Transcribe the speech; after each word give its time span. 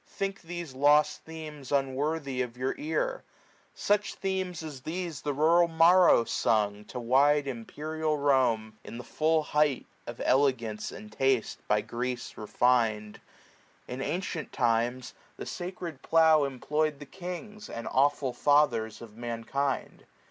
Think 0.07 0.41
these 0.41 0.73
lost 0.73 1.25
themes 1.25 1.71
unworthy 1.71 2.41
of 2.41 2.57
your 2.57 2.73
ear: 2.79 3.23
Such 3.75 4.15
themes 4.15 4.63
as 4.63 4.81
these 4.81 5.21
the 5.21 5.31
rural 5.31 5.67
Maro 5.67 6.23
sung 6.23 6.71
55 6.77 6.87
To 6.93 6.99
wide 6.99 7.47
imperial 7.47 8.17
Rome, 8.17 8.79
in 8.83 8.97
the 8.97 9.03
full 9.03 9.43
height 9.43 9.85
Of 10.07 10.19
elegance 10.25 10.91
and 10.91 11.11
taste, 11.11 11.59
by 11.67 11.81
Greece 11.81 12.33
refin'd. 12.35 13.17
B 13.19 13.19
2i 13.19 13.19
SPRING. 13.95 13.99
In 13.99 14.01
antient 14.01 14.51
times, 14.51 15.13
the 15.37 15.45
sacred 15.45 16.01
plough 16.01 16.49
employkl 16.49 16.97
The 16.97 17.05
kings, 17.05 17.69
and 17.69 17.85
aweful 17.85 18.33
fathers 18.35 19.03
of 19.03 19.15
mankind 19.15 20.05